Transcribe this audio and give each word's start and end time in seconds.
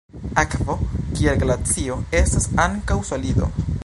Akvo, 0.43 0.77
kiel 1.19 1.37
glacio, 1.43 1.97
estas 2.23 2.49
ankaŭ 2.65 2.99
solido. 3.11 3.51